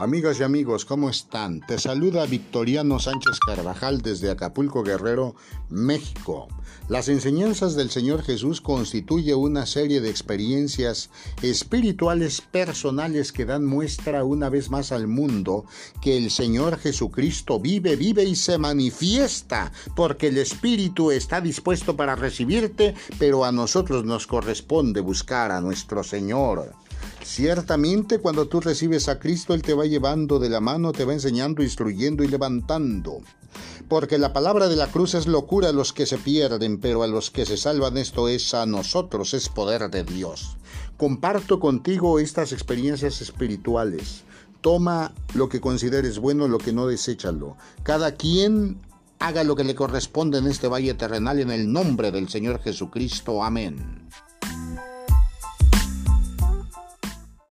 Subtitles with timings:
[0.00, 1.60] Amigas y amigos, ¿cómo están?
[1.66, 5.34] Te saluda Victoriano Sánchez Carvajal desde Acapulco Guerrero,
[5.70, 6.46] México.
[6.88, 11.10] Las enseñanzas del Señor Jesús constituye una serie de experiencias
[11.42, 15.64] espirituales personales que dan muestra una vez más al mundo
[16.00, 22.14] que el Señor Jesucristo vive, vive y se manifiesta, porque el Espíritu está dispuesto para
[22.14, 26.72] recibirte, pero a nosotros nos corresponde buscar a nuestro Señor.
[27.22, 31.12] Ciertamente cuando tú recibes a Cristo, Él te va llevando de la mano, te va
[31.12, 33.20] enseñando, instruyendo y levantando.
[33.88, 37.06] Porque la palabra de la cruz es locura a los que se pierden, pero a
[37.06, 40.56] los que se salvan esto es a nosotros, es poder de Dios.
[40.96, 44.24] Comparto contigo estas experiencias espirituales.
[44.60, 47.56] Toma lo que consideres bueno, lo que no deséchalo.
[47.82, 48.80] Cada quien
[49.18, 53.42] haga lo que le corresponde en este valle terrenal en el nombre del Señor Jesucristo.
[53.42, 54.08] Amén.